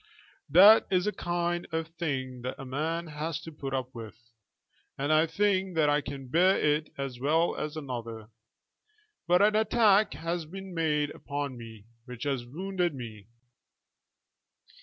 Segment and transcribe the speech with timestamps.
[0.49, 4.17] That is a kind of thing that a man has to put up with,
[4.97, 8.29] and I think that I can bear it as well as another.
[9.27, 13.27] But an attack has been made upon me which has wounded me."